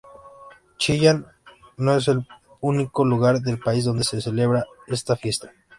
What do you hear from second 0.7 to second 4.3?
Chillán no es el único lugar del país donde se